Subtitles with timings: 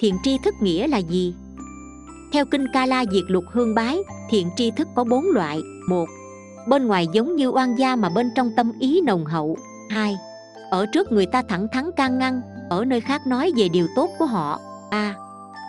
[0.00, 1.34] thiện tri thức nghĩa là gì?
[2.32, 3.98] Theo kinh ca la diệt lục hương bái
[4.30, 5.60] thiện tri thức có bốn loại.
[5.88, 6.08] Một
[6.66, 9.56] bên ngoài giống như oan gia mà bên trong tâm ý nồng hậu.
[9.90, 10.16] Hai
[10.70, 12.40] ở trước người ta thẳng thắn can ngăn
[12.70, 14.60] ở nơi khác nói về điều tốt của họ.
[14.90, 15.14] Ba, à,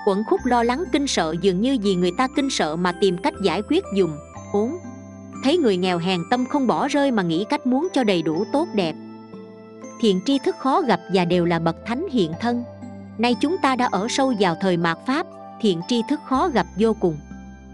[0.05, 3.18] quẩn khúc lo lắng kinh sợ dường như vì người ta kinh sợ mà tìm
[3.18, 4.12] cách giải quyết dùm;
[4.54, 4.78] bốn
[5.44, 8.46] thấy người nghèo hèn tâm không bỏ rơi mà nghĩ cách muốn cho đầy đủ
[8.54, 8.96] tốt đẹp.
[10.02, 12.63] Thiện tri thức khó gặp và đều là bậc thánh hiện thân
[13.22, 15.28] nay chúng ta đã ở sâu vào thời mạt pháp,
[15.62, 17.17] thiện tri thức khó gặp vô cùng.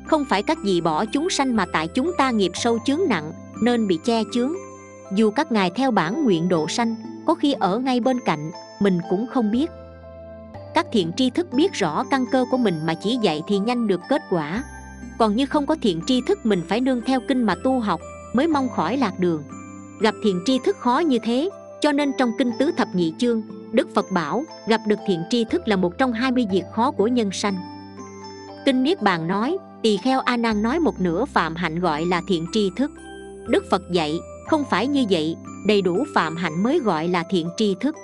[0.06, 3.34] Không phải các vị bỏ chúng sanh mà tại chúng ta nghiệp sâu chướng nặng,
[3.62, 4.54] nên bị che chướng.
[5.16, 9.00] Dù các ngài theo bản nguyện độ sanh, có khi ở ngay bên cạnh, mình
[9.10, 9.72] cũng không biết.
[10.73, 13.88] Các thiện tri thức biết rõ căn cơ của mình mà chỉ dạy thì nhanh
[13.88, 14.64] được kết quả.
[15.20, 18.02] Còn như không có thiện tri thức mình phải nương theo kinh mà tu học,
[18.34, 19.44] mới mong khỏi lạc đường.
[20.02, 21.50] Gặp thiện tri thức khó như thế,
[21.82, 25.46] cho nên trong kinh tứ thập nhị chương đức phật bảo, gặp được thiện tri
[25.46, 27.56] thức là một trong hai mươi việc khó của nhân sanh.
[28.66, 32.22] Kinh niết bàn nói, tỳ kheo a nan nói một nửa phạm hạnh gọi là
[32.28, 32.92] thiện tri thức.
[33.48, 35.36] Đức phật dạy, không phải như vậy,
[35.68, 37.96] đầy đủ phạm hạnh mới gọi là thiện tri thức.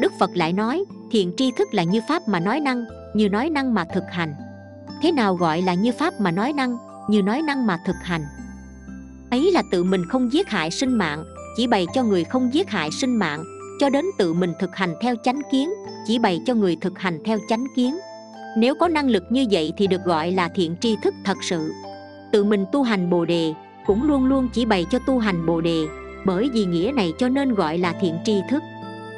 [0.00, 3.50] Đức phật lại nói, thiện tri thức là như pháp mà nói năng, như nói
[3.50, 4.34] năng mà thực hành.
[5.02, 6.76] Thế nào gọi là như pháp mà nói năng,
[7.08, 8.24] như nói năng mà thực hành?
[9.30, 11.24] Ấy là tự mình không giết hại sinh mạng,
[11.56, 13.44] chỉ bày cho người không giết hại sinh mạng
[13.82, 15.70] cho đến tự mình thực hành theo chánh kiến,
[16.06, 17.98] chỉ bày cho người thực hành theo chánh kiến.
[18.56, 21.72] Nếu có năng lực như vậy thì được gọi là thiện tri thức thật sự.
[22.32, 23.52] Tự mình tu hành bồ đề
[23.86, 25.84] cũng luôn luôn chỉ bày cho tu hành bồ đề,
[26.24, 28.62] bởi vì nghĩa này cho nên gọi là thiện tri thức.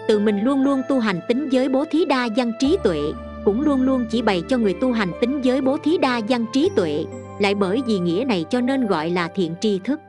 [0.08, 3.00] Tự mình luôn luôn tu hành tính giới bố thí đa văn trí tuệ,
[3.44, 6.46] cũng luôn luôn chỉ bày cho người tu hành tính giới bố thí đa văn
[6.52, 7.04] trí tuệ,
[7.38, 10.00] lại bởi vì nghĩa này cho nên gọi là thiện tri thức.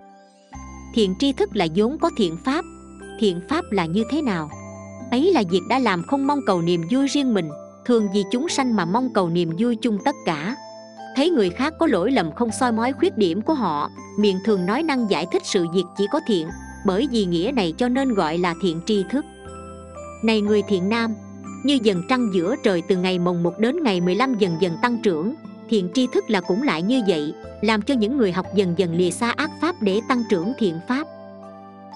[0.94, 2.66] Thiện tri thức là vốn có thiện pháp
[3.20, 4.50] thiện pháp là như thế nào?
[5.12, 7.50] Ấy là việc đã làm không mong cầu niềm vui riêng mình,
[7.86, 10.56] thường vì chúng sanh mà mong cầu niềm vui chung tất cả.
[11.16, 14.66] Thấy người khác có lỗi lầm không soi mói khuyết điểm của họ, miệng thường
[14.66, 16.48] nói năng giải thích sự việc chỉ có thiện,
[16.86, 19.26] bởi vì nghĩa này cho nên gọi là thiện tri thức.
[20.24, 21.16] Này người thiện nam,
[21.64, 24.98] như dần trăng giữa trời từ ngày mồng 1 đến ngày 15 dần dần tăng
[25.04, 25.36] trưởng,
[25.70, 28.96] thiện tri thức là cũng lại như vậy, làm cho những người học dần dần
[28.96, 31.08] lìa xa ác pháp để tăng trưởng thiện pháp.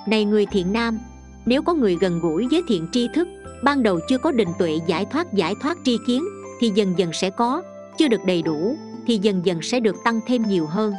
[0.07, 0.99] Này người thiện nam
[1.45, 3.27] nếu có người gần gũi với thiện tri thức,
[3.63, 6.23] ban đầu chưa có định tuệ giải thoát giải thoát tri kiến,
[6.59, 7.61] thì dần dần sẽ có,
[7.97, 8.75] chưa được đầy đủ,
[9.07, 10.93] thì dần dần sẽ được tăng thêm nhiều hơn.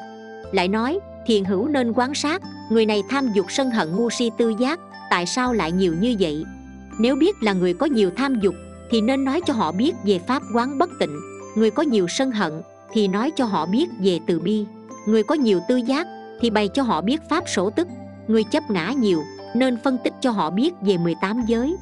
[0.53, 4.31] Lại nói thiện hữu nên quán sát, người này tham dục sân hận ngu si
[4.39, 4.81] tư giác,
[5.11, 6.45] tại sao lại nhiều như vậy?
[6.99, 8.55] Nếu biết là người có nhiều tham dục,
[8.91, 11.21] thì nên nói cho họ biết về pháp quán bất tịnh.
[11.57, 12.53] Người có nhiều sân hận,
[12.93, 14.65] thì nói cho họ biết về từ bi.
[15.07, 16.07] Người có nhiều tư giác,
[16.41, 17.89] thì bày cho họ biết pháp sổ tức.
[18.29, 19.23] Người chấp ngã nhiều
[19.55, 21.77] nên phân tích cho họ biết về 18 giới.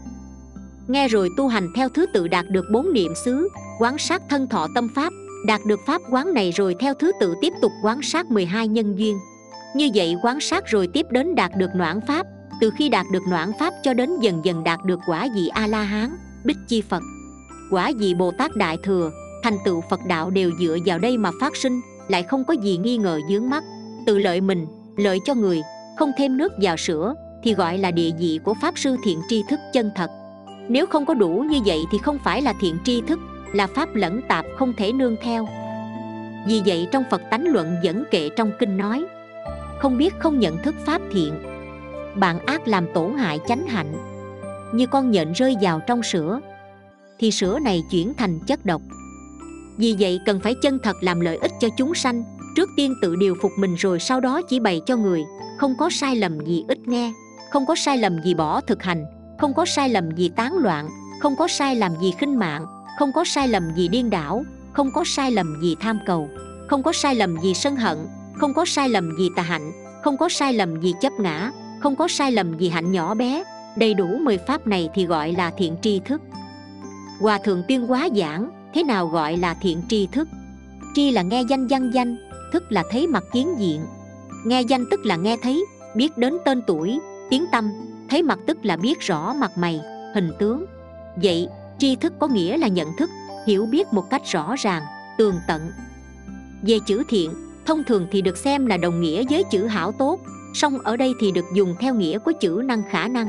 [0.88, 3.48] Nghe rồi tu hành theo thứ tự đạt được bốn niệm xứ,
[3.80, 5.12] quán sát thân thọ tâm pháp,
[5.46, 8.98] đạt được pháp quán này rồi theo thứ tự tiếp tục quán sát 12 nhân
[8.98, 9.18] duyên.
[9.76, 12.26] Như vậy quán sát rồi tiếp đến đạt được noãn pháp,
[12.60, 15.66] từ khi đạt được noãn pháp cho đến dần dần đạt được quả vị a
[15.66, 17.02] la hán bích chi phật.
[17.70, 19.10] Quả vị bồ tát đại thừa,
[19.42, 22.76] thành tựu phật đạo đều dựa vào đây mà phát sinh, lại không có gì
[22.76, 23.64] nghi ngờ dướng mắt.
[24.06, 25.62] Tự lợi mình, lợi cho người,
[25.98, 29.42] không thêm nước vào sữa thì gọi là địa vị của pháp sư thiện tri
[29.48, 30.10] thức chân thật.
[30.68, 33.18] Nếu không có đủ như vậy thì không phải là thiện tri thức,
[33.52, 35.48] là pháp lẫn tạp không thể nương theo.
[36.46, 39.04] Vì vậy trong phật tánh luận dẫn kệ trong kinh nói,
[39.78, 41.32] không biết không nhận thức pháp thiện,
[42.14, 43.92] bạn ác làm tổn hại chánh hạnh.
[44.74, 46.40] Như con nhện rơi vào trong sữa,
[47.18, 48.82] thì sữa này chuyển thành chất độc.
[49.76, 52.24] Vì vậy cần phải chân thật làm lợi ích cho chúng sanh,
[52.56, 55.22] trước tiên tự điều phục mình rồi sau đó chỉ bày cho người,
[55.58, 57.12] không có sai lầm gì ít nghe
[57.50, 59.06] không có sai lầm gì bỏ thực hành,
[59.38, 60.88] không có sai lầm gì tán loạn,
[61.20, 62.66] không có sai lầm gì khinh mạng,
[62.98, 66.28] không có sai lầm gì điên đảo, không có sai lầm gì tham cầu,
[66.68, 67.98] không có sai lầm gì sân hận,
[68.34, 69.72] không có sai lầm gì tà hạnh,
[70.02, 71.50] không có sai lầm gì chấp ngã,
[71.80, 73.44] không có sai lầm gì hạnh nhỏ bé.
[73.76, 76.20] Đầy đủ mười pháp này thì gọi là thiện tri thức.
[77.20, 80.28] Hòa thượng tuyên hóa giảng, thế nào gọi là thiện tri thức?
[80.94, 82.16] Tri là nghe danh văn danh,
[82.52, 83.86] thức là thấy mặt kiến diện.
[84.46, 85.64] Nghe danh tức là nghe thấy,
[85.94, 86.98] biết đến tên tuổi
[87.30, 87.70] tiếng tâm,
[88.10, 89.80] thấy mặt tức là biết rõ mặt mày,
[90.14, 90.64] hình tướng.
[91.22, 91.48] Vậy,
[91.78, 93.10] tri thức có nghĩa là nhận thức,
[93.46, 94.82] hiểu biết một cách rõ ràng,
[95.18, 95.70] tường tận.
[96.62, 97.30] Về chữ thiện,
[97.66, 100.20] thông thường thì được xem là đồng nghĩa với chữ hảo tốt,
[100.54, 103.28] song ở đây thì được dùng theo nghĩa của chữ năng khả năng.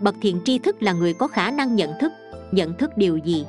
[0.00, 2.12] Bậc thiện tri thức là người có khả năng nhận thức
[2.52, 3.46] nhận thức điều gì?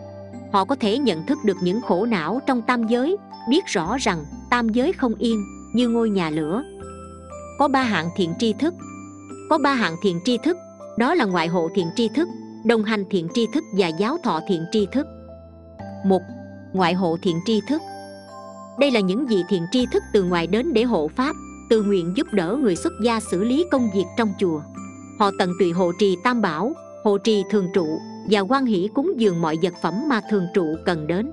[0.52, 3.18] Họ có thể nhận thức được những khổ não trong tam giới,
[3.50, 5.44] biết rõ rằng tam giới không yên,
[5.74, 6.64] như ngôi nhà lửa.
[7.60, 8.74] Có ba hạng thiện tri thức
[9.50, 10.58] có ba hạng thiện tri thức,
[10.98, 12.28] đó là ngoại hộ thiện tri thức,
[12.66, 15.08] đồng hành thiện tri thức và giáo thọ thiện tri thức.
[16.06, 16.22] Một,
[16.74, 17.82] ngoại hộ thiện tri thức.
[18.80, 21.36] Đây là những vị thiện tri thức từ ngoài đến để hộ pháp,
[21.70, 24.62] tự nguyện giúp đỡ người xuất gia xử lý công việc trong chùa.
[25.20, 26.74] Họ tận tụy hộ trì tam bảo,
[27.04, 28.00] hộ trì thường trụ
[28.30, 31.32] và quan hỷ cúng dường mọi vật phẩm mà thường trụ cần đến.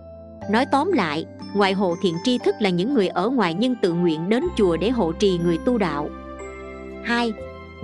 [0.51, 3.93] Nói tóm lại, ngoại hộ thiện tri thức là những người ở ngoài nhưng tự
[3.93, 6.09] nguyện đến chùa để hộ trì người tu đạo.
[7.05, 7.33] 2.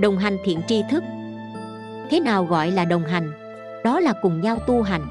[0.00, 1.02] Đồng hành thiện tri thức
[2.10, 3.32] Thế nào gọi là đồng hành?
[3.84, 5.06] Đó là cùng nhau tu hành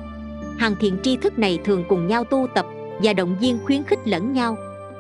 [0.57, 2.65] Hàng thiện tri thức này thường cùng nhau tu tập
[3.03, 4.57] và động viên khuyến khích lẫn nhau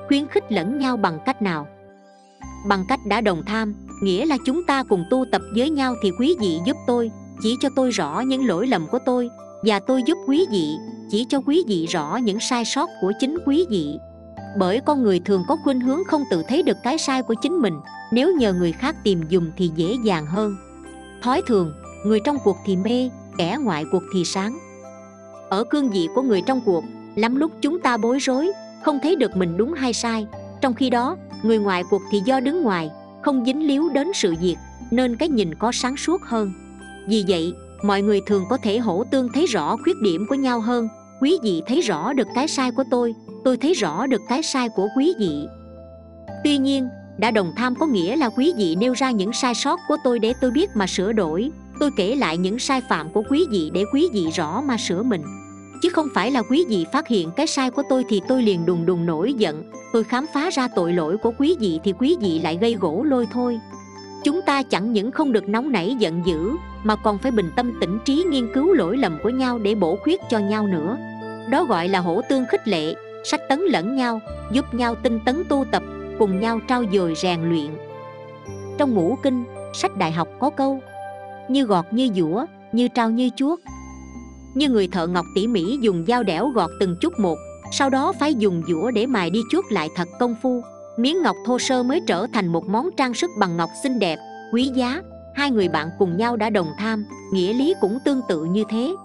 [0.07, 1.67] Khuyến khích lẫn nhau bằng cách nào?
[2.67, 6.11] Bằng cách đã đồng tham, nghĩa là chúng ta cùng tu tập với nhau thì
[6.19, 7.11] quý vị giúp tôi,
[7.41, 9.29] chỉ cho tôi rõ những lỗi lầm của tôi
[9.63, 10.75] và tôi giúp quý vị,
[11.09, 13.97] chỉ cho quý vị rõ những sai sót của chính quý vị.
[14.57, 17.53] Bởi con người thường có khuynh hướng không tự thấy được cái sai của chính
[17.53, 17.73] mình,
[18.11, 20.55] nếu nhờ người khác tìm dùm thì dễ dàng hơn.
[21.21, 21.73] Thói thường,
[22.05, 24.59] người trong cuộc thì mê, kẻ ngoại cuộc thì sáng.
[25.49, 26.83] Ở cương vị của người trong cuộc,
[27.15, 28.51] lắm lúc chúng ta bối rối,
[28.83, 30.27] không thấy được mình đúng hay sai.
[30.61, 32.91] Trong khi đó, người ngoài cuộc thì do đứng ngoài,
[33.23, 34.55] không dính líu đến sự việc,
[34.91, 36.53] nên cái nhìn có sáng suốt hơn.
[37.07, 37.53] Vì vậy,
[37.83, 40.89] mọi người thường có thể hỗ tương thấy rõ khuyết điểm của nhau hơn
[41.21, 44.69] quý vị thấy rõ được cái sai của tôi tôi thấy rõ được cái sai
[44.69, 45.47] của quý vị.
[46.43, 49.79] Tuy nhiên, đã đồng tham có nghĩa là quý vị nêu ra những sai sót
[49.87, 51.51] của tôi để tôi biết mà sửa đổi.
[51.79, 55.03] Tôi kể lại những sai phạm của quý vị để quý vị rõ mà sửa
[55.03, 55.23] mình.
[55.81, 58.65] Chứ không phải là quý vị phát hiện cái sai của tôi thì tôi liền
[58.65, 59.71] đùng đùng nổi giận.
[59.93, 63.03] Tôi khám phá ra tội lỗi của quý vị thì quý vị lại gây gỗ
[63.03, 63.59] lôi thôi.
[64.23, 66.51] Chúng ta chẳng những không được nóng nảy giận dữ,
[66.83, 69.95] mà còn phải bình tâm tĩnh trí nghiên cứu lỗi lầm của nhau để bổ
[69.95, 70.97] khuyết cho nhau nữa.
[71.49, 74.21] Đó gọi là hỗ tương khích lệ sách tấn lẫn nhau,
[74.51, 75.83] giúp nhau tinh tấn tu tập,
[76.19, 77.69] cùng nhau trao dồi rèn luyện.
[78.77, 79.43] Trong ngũ kinh,
[79.73, 80.79] sách đại học có câu,
[81.49, 83.59] như gọt như dũa như trao như chuốt.
[84.53, 87.37] Như người thợ ngọc tỉ mỉ dùng dao đẽo gọt từng chút một,
[87.71, 90.61] sau đó phải dùng dũa để mài đi chuốt lại thật công phu.
[90.97, 94.17] Miếng ngọc thô sơ mới trở thành một món trang sức bằng ngọc xinh đẹp,
[94.53, 95.01] quý giá,
[95.35, 98.95] hai người bạn cùng nhau đã đồng tham, nghĩa lý cũng tương tự như thế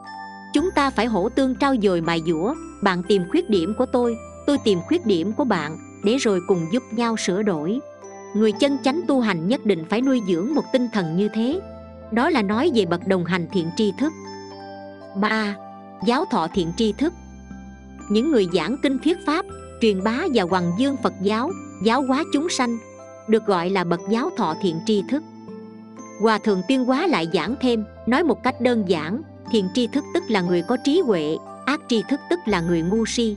[0.55, 4.17] chúng ta phải hỗ tương trao dồi mài dũa bạn tìm khuyết điểm của tôi
[4.47, 7.81] tôi tìm khuyết điểm của bạn, để rồi cùng giúp nhau sửa đổi.
[8.35, 11.61] Người chân chánh tu hành nhất định phải nuôi dưỡng một tinh thần như thế.
[12.13, 14.13] Đó là nói về bậc đồng hành thiện tri thức.
[15.21, 15.57] Ba,
[16.07, 17.13] giáo thọ thiện tri thức.
[18.11, 19.45] Những người giảng kinh thuyết pháp,
[19.81, 21.51] truyền bá và hoàng dương phật giáo
[21.85, 22.79] giáo hóa chúng sanh,
[23.29, 25.23] được gọi là bậc giáo thọ thiện tri thức.
[26.21, 30.05] Hòa thượng tuyên hóa lại giảng thêm, nói một cách đơn giản thiện tri thức
[30.15, 31.37] tức là người có trí huệ,
[31.67, 33.37] ác tri thức tức là người ngu si.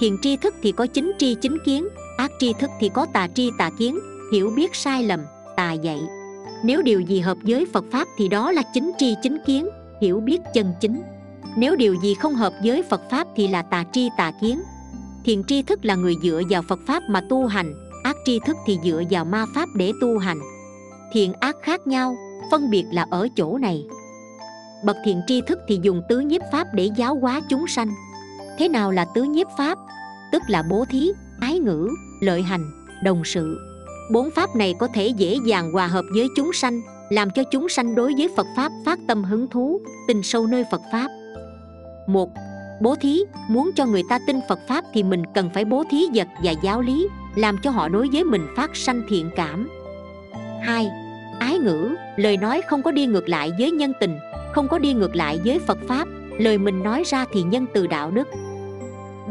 [0.00, 3.28] Thiện tri thức thì có chính tri chính kiến, ác tri thức thì có tà
[3.34, 3.98] tri tà kiến,
[4.32, 5.20] hiểu biết sai lầm,
[5.56, 6.00] tà dạy.
[6.64, 9.68] Nếu điều gì hợp với phật pháp thì đó là chính tri chính kiến,
[10.00, 11.02] hiểu biết chân chính.
[11.56, 14.62] Nếu điều gì không hợp với phật pháp thì là tà tri tà kiến.
[15.24, 18.56] Thiện tri thức là người dựa vào phật pháp mà tu hành, ác tri thức
[18.66, 20.38] thì dựa vào ma pháp để tu hành.
[21.12, 22.16] Thiện ác khác nhau,
[22.50, 23.84] phân biệt là ở chỗ này
[24.86, 27.88] bậc thiện tri thức thì dùng tứ nhiếp pháp để giáo hóa chúng sanh.
[28.58, 29.78] Thế nào là tứ nhiếp pháp?
[30.32, 31.88] Tức là bố thí, ái ngữ,
[32.20, 32.70] lợi hành,
[33.04, 33.58] đồng sự.
[34.12, 36.80] Bốn pháp này có thể dễ dàng hòa hợp với chúng sanh,
[37.10, 40.64] làm cho chúng sanh đối với phật pháp phát tâm hứng thú, tin sâu nơi
[40.70, 41.08] phật pháp.
[42.06, 42.30] Một,
[42.80, 46.06] bố thí, muốn cho người ta tin phật pháp thì mình cần phải bố thí
[46.14, 49.68] vật và giáo lý, làm cho họ đối với mình phát sanh thiện cảm.
[50.62, 50.90] Hai,
[51.38, 54.18] ái ngữ, lời nói không có đi ngược lại với nhân tình
[54.56, 56.08] không có đi ngược lại với phật pháp,
[56.38, 58.28] lời mình nói ra thì nhân từ đạo đức.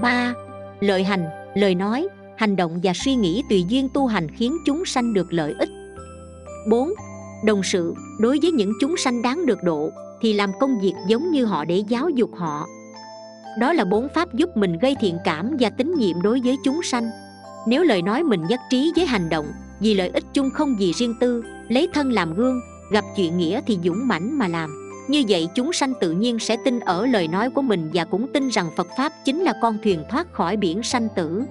[0.01, 0.34] Ba,
[0.79, 4.86] lợi hành, lời nói, hành động và suy nghĩ tùy duyên tu hành khiến chúng
[4.86, 5.70] sanh được lợi ích.
[6.70, 6.89] Bốn,
[7.46, 9.89] đồng sự, đối với những chúng sanh đáng được độ
[10.22, 12.65] thì làm công việc giống như họ để giáo dục họ.
[13.60, 16.84] Đó là bốn pháp giúp mình gây thiện cảm và tín nhiệm đối với chúng
[16.84, 17.10] sanh.
[17.67, 19.46] Nếu lời nói mình nhất trí với hành động,
[19.79, 23.62] vì lợi ích chung không vì riêng tư, lấy thân làm gương, gặp chuyện nghĩa
[23.67, 27.28] thì dũng mãnh mà làm như vậy chúng sanh tự nhiên sẽ tin ở lời
[27.28, 30.58] nói của mình và cũng tin rằng phật pháp chính là con thuyền thoát khỏi
[30.58, 31.44] biển sanh tử.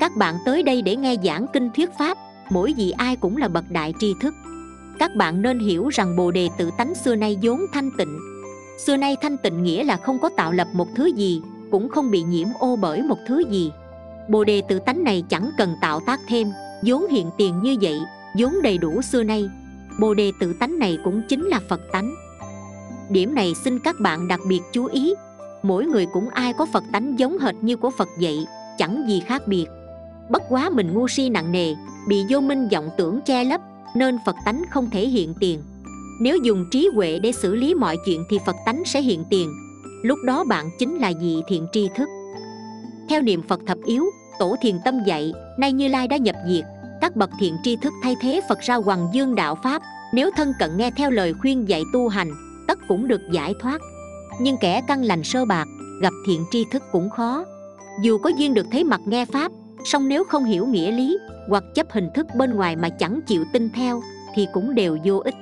[0.00, 2.18] Các bạn tới đây để nghe giảng kinh thuyết pháp,
[2.50, 4.34] mỗi vị ai cũng là bậc đại tri thức.
[4.98, 8.18] Các bạn nên hiểu rằng bồ đề tự tánh xưa nay vốn thanh tịnh.
[8.86, 12.10] Xưa nay thanh tịnh nghĩa là không có tạo lập một thứ gì, cũng không
[12.10, 13.70] bị nhiễm ô bởi một thứ gì.
[14.28, 16.48] Bồ đề tự tánh này chẳng cần tạo tác thêm,
[16.82, 18.00] vốn hiện tiền như vậy,
[18.38, 19.48] vốn đầy đủ xưa nay.
[20.00, 22.14] Bồ đề tự tánh này cũng chính là phật tánh
[23.10, 25.14] điểm này xin các bạn đặc biệt chú ý.
[25.62, 28.46] Mỗi người cũng ai có phật tánh giống hệt như của phật vậy,
[28.78, 29.66] chẳng gì khác biệt.
[30.30, 31.74] Bất quá mình ngu si nặng nề,
[32.08, 33.60] bị vô minh vọng tưởng che lấp,
[33.96, 35.62] nên phật tánh không thể hiện tiền.
[36.20, 39.52] Nếu dùng trí huệ để xử lý mọi chuyện thì phật tánh sẽ hiện tiền.
[40.02, 42.08] Lúc đó bạn chính là vị thiện tri thức.
[43.08, 44.04] Theo niệm phật thập yếu,
[44.38, 46.64] tổ thiền tâm dạy, nay như lai đã nhập diệt,
[47.00, 49.82] các bậc thiện tri thức thay thế phật ra hoàng dương đạo pháp,
[50.14, 52.32] nếu thân cận nghe theo lời khuyên dạy tu hành
[52.68, 53.80] tất cũng được giải thoát.
[54.40, 55.68] Nhưng kẻ căn lành sơ bạc,
[56.00, 57.44] gặp thiện tri thức cũng khó.
[58.02, 59.52] Dù có duyên được thấy mặt nghe pháp,
[59.84, 63.44] song nếu không hiểu nghĩa lý, hoặc chấp hình thức bên ngoài mà chẳng chịu
[63.52, 64.02] tin theo,
[64.34, 65.34] thì cũng đều vô ích.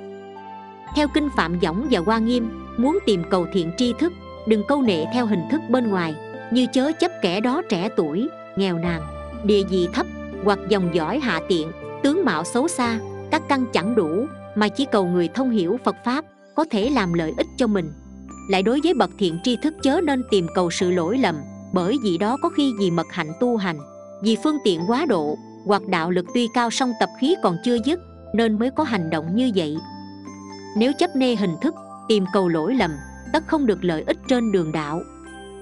[0.96, 4.12] Theo kinh phạm võng và hoa nghiêm, muốn tìm cầu thiện tri thức,
[4.46, 6.14] đừng câu nệ theo hình thức bên ngoài,
[6.50, 9.02] như chớ chấp kẻ đó trẻ tuổi, nghèo nàn,
[9.44, 10.06] địa vị thấp,
[10.44, 11.72] hoặc dòng dõi hạ tiện,
[12.02, 12.98] tướng mạo xấu xa,
[13.30, 16.24] các căn chẳng đủ, mà chỉ cầu người thông hiểu phật pháp
[16.60, 17.92] có thể làm lợi ích cho mình.
[18.48, 21.36] Lại đối với bậc thiện tri thức chớ nên tìm cầu sự lỗi lầm,
[21.72, 23.78] bởi vì đó có khi vì mật hạnh tu hành,
[24.22, 27.76] vì phương tiện quá độ, hoặc đạo lực tuy cao song tập khí còn chưa
[27.84, 28.00] dứt,
[28.34, 29.76] nên mới có hành động như vậy.
[30.76, 31.74] Nếu chấp nê hình thức,
[32.08, 32.90] tìm cầu lỗi lầm,
[33.32, 35.02] tất không được lợi ích trên đường đạo.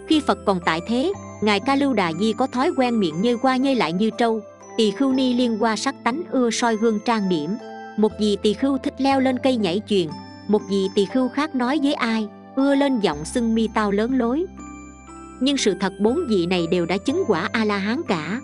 [0.09, 1.12] Khi phật còn tại thế,
[1.43, 4.40] ngài ca lưu đà di có thói quen miệng nhơi qua nhơi lại như trâu,
[4.76, 7.57] tỳ khưu ni liên qua sắc tánh ưa soi gương trang điểm.
[7.97, 10.09] Một dì tỳ khưu thích leo lên cây nhảy chuyền
[10.49, 14.19] một vị tỳ khưu khác nói với ai, ưa lên giọng xưng mi tao lớn
[14.19, 14.45] lối.
[15.40, 18.40] Nhưng sự thật bốn vị này đều đã chứng quả a la hán cả.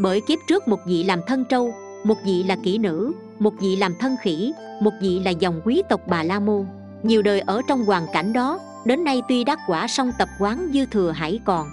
[0.00, 3.76] Bởi kiếp trước một vị làm thân trâu, một vị là kỹ nữ, một vị
[3.76, 4.52] làm thân khỉ,
[4.82, 6.66] một vị là dòng quý tộc bà la môn.
[7.02, 10.70] Nhiều đời ở trong hoàn cảnh đó, đến nay tuy đắc quả song tập quán
[10.74, 11.66] dư thừa hãy còn,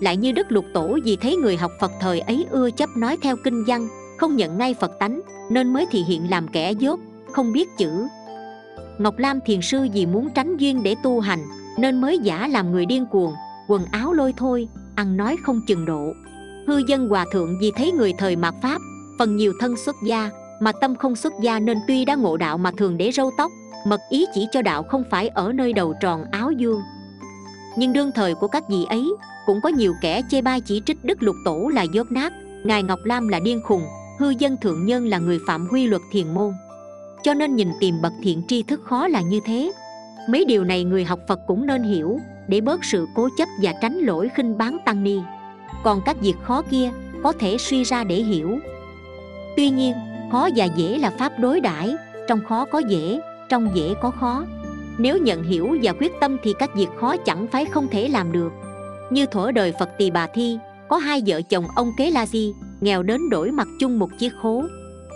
[0.00, 3.18] lại như đức lục tổ vì thấy người học phật thời ấy ưa chấp nói
[3.22, 3.88] theo kinh văn,
[4.18, 7.00] không nhận ngay phật tánh, nên mới thị hiện làm kẻ dốt,
[7.32, 8.06] không biết chữ
[8.98, 11.44] ngọc lam thiền sư vì muốn tránh duyên để tu hành,
[11.78, 13.34] nên mới giả làm người điên cuồng,
[13.68, 16.12] quần áo lôi thôi, ăn nói không chừng độ.
[16.66, 18.78] Hư dân hòa thượng vì thấy người thời mạt pháp,
[19.18, 22.58] phần nhiều thân xuất gia, mà tâm không xuất gia nên tuy đã ngộ đạo
[22.58, 23.50] mà thường để râu tóc,
[23.86, 26.80] mật ý chỉ cho đạo không phải ở nơi đầu tròn áo vuông
[27.76, 29.14] nhưng đương thời của các vị ấy,
[29.46, 32.32] cũng có nhiều kẻ chê bai chỉ trích đức lục tổ là dốt nát,
[32.64, 33.82] ngài ngọc lam là điên khùng,
[34.18, 36.52] hư dân thượng nhân là người phạm quy luật thiền môn
[37.24, 39.72] cho nên nhìn tìm bậc thiện tri thức khó là như thế.
[40.28, 43.72] Mấy điều này người học phật cũng nên hiểu, để bớt sự cố chấp và
[43.82, 45.18] tránh lỗi khinh bán tăng ni.
[45.84, 46.90] Còn các việc khó kia,
[47.22, 48.58] có thể suy ra để hiểu.
[49.56, 49.94] Tuy nhiên,
[50.32, 51.94] khó và dễ là pháp đối đãi,
[52.28, 54.44] trong khó có dễ, trong dễ có khó.
[54.98, 58.32] Nếu nhận hiểu và quyết tâm thì các việc khó chẳng phải không thể làm
[58.32, 58.52] được.
[59.10, 62.52] Như thuở đời phật tỳ bà thi, có hai vợ chồng ông kế la di,
[62.80, 64.64] nghèo đến đổi mặt chung một chiếc khố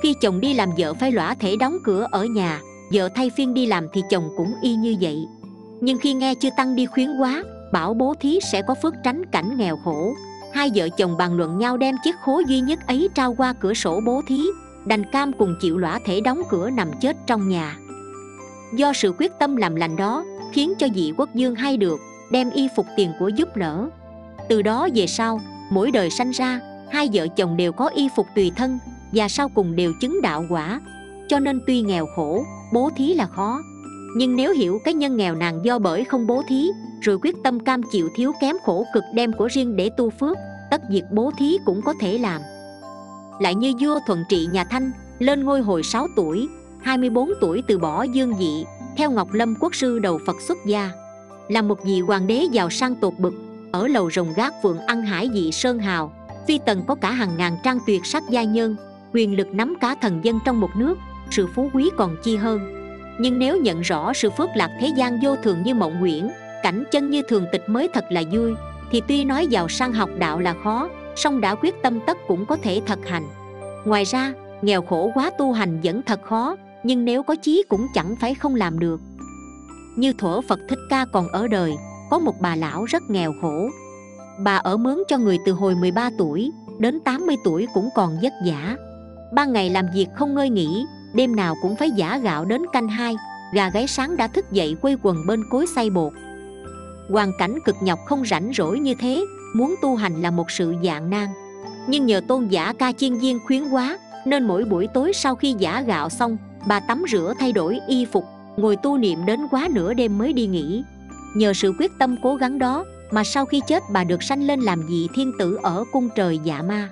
[0.03, 2.61] khi chồng đi làm vợ phải lõa thể đóng cửa ở nhà,
[2.93, 5.27] vợ thay phiên đi làm thì chồng cũng y như vậy.
[5.81, 9.27] Nhưng khi nghe chưa tăng đi khuyến quá, bảo bố thí sẽ có phước tránh
[9.33, 10.15] cảnh nghèo khổ.
[10.53, 13.75] Hai vợ chồng bàn luận nhau đem chiếc khố duy nhất ấy trao qua cửa
[13.75, 14.41] sổ bố thí,
[14.87, 17.77] đành cam cùng chịu lõa thể đóng cửa nằm chết trong nhà.
[18.73, 22.01] Do sự quyết tâm làm lành đó, khiến cho vị quốc dương hay được,
[22.31, 23.89] đem y phục tiền của giúp đỡ
[24.49, 25.41] từ đó về sau,
[25.71, 28.79] mỗi đời sanh ra, hai vợ chồng đều có y phục tùy thân
[29.13, 30.81] và sau cùng đều chứng đạo quả.
[31.29, 33.61] Cho nên tuy nghèo khổ, bố thí là khó.
[34.17, 36.69] Nhưng nếu hiểu cái nhân nghèo nàn do bởi không bố thí,
[37.01, 40.37] rồi quyết tâm cam chịu thiếu kém khổ cực đem của riêng để tu phước,
[40.71, 42.41] tất việc bố thí cũng có thể làm.
[43.41, 46.49] Lại như vua thuận trị nhà thanh, lên ngôi hồi 6 tuổi
[46.83, 48.65] 24 tuổi từ bỏ dương dị,
[48.97, 50.91] theo ngọc lâm quốc sư đầu phật xuất gia.
[51.49, 53.35] Là một vị hoàng đế giàu sang tột bực,
[53.73, 56.13] ở lầu rồng gác phượng ăn hải dị sơn hào,
[56.49, 58.77] phi tần có cả hàng ngàn trang tuyệt sắc gia nhân
[59.13, 60.99] quyền lực nắm cả thần dân trong một nước,
[61.31, 62.61] sự phú quý còn chi hơn.
[63.21, 66.29] Nhưng nếu nhận rõ sự phước lạc thế gian vô thường như mộng nguyễn
[66.63, 68.55] cảnh chân như thường tịch mới thật là vui,
[68.91, 72.47] thì tuy nói giàu sang học đạo là khó, song đã quyết tâm tất cũng
[72.47, 73.25] có thể thật hành.
[73.85, 77.87] Ngoài ra, nghèo khổ quá tu hành vẫn thật khó, nhưng nếu có chí cũng
[77.95, 79.01] chẳng phải không làm được.
[79.97, 81.75] Như thuở phật thích ca còn ở đời,
[82.11, 83.69] có một bà lão rất nghèo khổ.
[84.45, 88.33] Bà ở mướn cho người từ hồi 13 tuổi, đến 80 tuổi cũng còn vất
[88.47, 88.77] vả
[89.33, 92.89] ban ngày làm việc không ngơi nghỉ, đêm nào cũng phải giả gạo đến canh
[92.89, 93.17] hai,
[93.55, 96.13] gà gáy sáng đã thức dậy quây quần bên cối xay bột.
[97.11, 100.75] Hoàn cảnh cực nhọc không rảnh rỗi như thế, muốn tu hành là một sự
[100.85, 101.29] dạng nan.
[101.89, 105.55] Nhưng nhờ tôn giả ca chiên viên khuyến quá, nên mỗi buổi tối sau khi
[105.59, 108.25] giả gạo xong, bà tắm rửa thay đổi y phục,
[108.57, 110.83] ngồi tu niệm đến quá nửa đêm mới đi nghỉ.
[111.37, 114.61] Nhờ sự quyết tâm cố gắng đó mà sau khi chết bà được sanh lên
[114.61, 116.89] làm vị thiên tử ở cung trời dạ ma.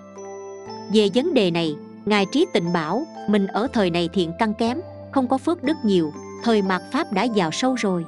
[0.95, 1.77] Về vấn đề này
[2.07, 5.77] ngài trí tịnh bảo, mình ở thời này thiện căn kém, không có phước đức
[5.83, 6.13] nhiều,
[6.45, 8.05] thời mạt pháp đã vào sâu rồi.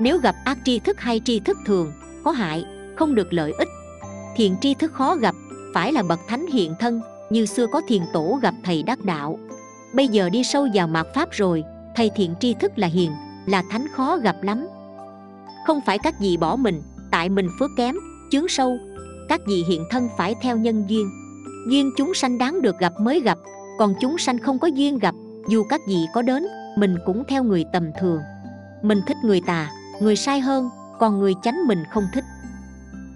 [0.00, 1.92] Nếu gặp ác tri thức hay tri thức thường,
[2.24, 2.64] có hại,
[2.96, 3.68] không được lợi ích.
[4.36, 5.34] Thiện tri thức khó gặp,
[5.74, 9.38] phải là bậc thánh hiện thân, như xưa có thiền tổ gặp thầy đắc đạo.
[9.92, 11.64] Bây giờ đi sâu vào mạt pháp rồi,
[11.96, 13.12] thầy thiện tri thức là hiền,
[13.46, 14.66] là thánh khó gặp lắm.
[15.66, 17.94] Không phải các gì bỏ mình, tại mình phước kém,
[18.30, 18.78] chướng sâu,
[19.28, 21.23] các vị hiện thân phải theo nhân duyên
[21.70, 23.38] duyên chúng sanh đáng được gặp mới gặp,
[23.78, 25.14] còn chúng sanh không có duyên gặp,
[25.48, 26.46] dù các vị có đến,
[26.78, 28.20] mình cũng theo người tầm thường.
[28.82, 30.68] Mình thích người tà, người sai hơn,
[30.98, 32.24] còn người chánh mình không thích.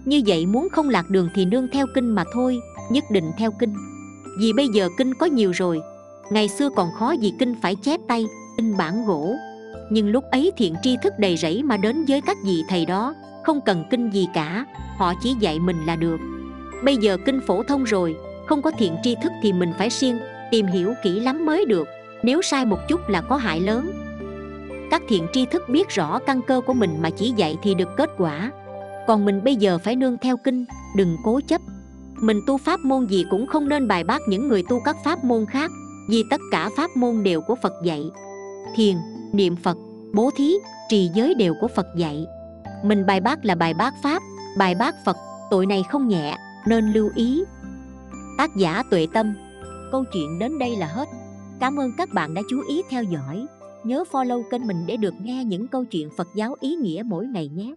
[0.05, 3.50] Như vậy muốn không lạc đường thì nương theo kinh mà thôi, nhất định theo
[3.50, 3.75] kinh.
[4.40, 5.81] Vì bây giờ kinh có nhiều rồi,
[6.31, 8.26] ngày xưa còn khó vì kinh phải chép tay,
[8.57, 9.35] in bản gỗ.
[9.90, 13.14] Nhưng lúc ấy thiện tri thức đầy rẫy mà đến với các vị thầy đó,
[13.45, 14.67] không cần kinh gì cả,
[14.99, 16.17] họ chỉ dạy mình là được.
[16.85, 18.17] Bây giờ kinh phổ thông rồi
[18.49, 20.19] không có thiện tri thức thì mình phải siêng,
[20.50, 21.88] tìm hiểu kỹ lắm mới được.
[22.23, 23.93] Nếu sai một chút là có hại lớn.
[24.90, 27.88] Các thiện tri thức biết rõ căn cơ của mình mà chỉ dạy thì được
[27.97, 28.50] kết quả.
[29.07, 30.64] Còn mình bây giờ phải nương theo kinh,
[30.97, 31.61] đừng cố chấp.
[32.21, 35.25] Mình tu pháp môn gì cũng không nên bài bác những người tu các pháp
[35.25, 35.71] môn khác,
[36.11, 38.02] vì tất cả pháp môn đều của phật dạy.
[38.76, 38.97] Thiền,
[39.33, 39.76] niệm phật,
[40.14, 40.55] bố thí,
[40.88, 42.26] trì giới đều của phật dạy.
[42.85, 44.23] Mình bài bác là bài bác pháp,
[44.59, 45.17] bài bác phật,
[45.50, 46.37] tội này không nhẹ,
[46.67, 47.43] nên lưu ý
[48.38, 49.35] tác giả tuệ tâm.
[49.92, 51.09] Câu chuyện đến đây là hết.
[51.61, 53.47] Cảm ơn các bạn đã chú ý theo dõi.
[53.85, 57.26] Nhớ follow kênh mình để được nghe những câu chuyện phật giáo ý nghĩa mỗi
[57.26, 57.75] ngày nhé.